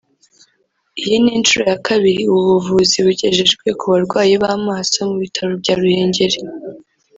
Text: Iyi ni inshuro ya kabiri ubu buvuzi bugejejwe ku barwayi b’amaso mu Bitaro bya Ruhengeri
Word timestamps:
Iyi 1.01 1.15
ni 1.23 1.31
inshuro 1.37 1.63
ya 1.71 1.77
kabiri 1.87 2.21
ubu 2.33 2.41
buvuzi 2.53 2.97
bugejejwe 3.05 3.67
ku 3.79 3.85
barwayi 3.91 4.33
b’amaso 4.43 4.97
mu 5.09 5.15
Bitaro 5.23 5.53
bya 5.61 5.73
Ruhengeri 5.81 6.37